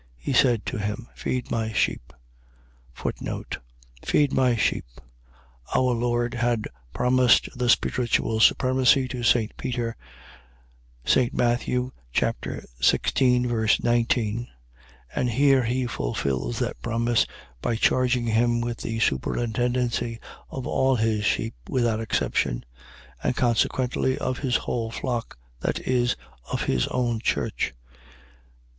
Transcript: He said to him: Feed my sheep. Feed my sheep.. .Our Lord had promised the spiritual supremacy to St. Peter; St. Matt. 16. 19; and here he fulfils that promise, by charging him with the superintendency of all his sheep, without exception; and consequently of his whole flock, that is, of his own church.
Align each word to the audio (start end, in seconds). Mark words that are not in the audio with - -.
He 0.17 0.33
said 0.33 0.65
to 0.65 0.79
him: 0.79 1.09
Feed 1.13 1.51
my 1.51 1.71
sheep. 1.73 2.11
Feed 4.01 4.33
my 4.33 4.55
sheep.. 4.55 4.85
.Our 5.75 5.93
Lord 5.93 6.33
had 6.33 6.67
promised 6.91 7.49
the 7.55 7.69
spiritual 7.69 8.39
supremacy 8.39 9.07
to 9.09 9.21
St. 9.21 9.55
Peter; 9.57 9.95
St. 11.05 11.35
Matt. 11.35 11.67
16. 12.81 13.71
19; 13.83 14.47
and 15.13 15.29
here 15.29 15.63
he 15.65 15.85
fulfils 15.85 16.57
that 16.57 16.81
promise, 16.81 17.27
by 17.61 17.75
charging 17.75 18.25
him 18.25 18.59
with 18.59 18.79
the 18.79 18.99
superintendency 18.99 20.19
of 20.49 20.65
all 20.65 20.95
his 20.95 21.23
sheep, 21.25 21.53
without 21.69 21.99
exception; 21.99 22.65
and 23.21 23.35
consequently 23.35 24.17
of 24.17 24.39
his 24.39 24.55
whole 24.55 24.89
flock, 24.89 25.37
that 25.59 25.77
is, 25.81 26.15
of 26.51 26.63
his 26.63 26.87
own 26.87 27.19
church. 27.19 27.75